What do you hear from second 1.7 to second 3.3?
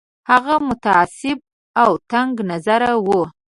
او تنګ نظر وو.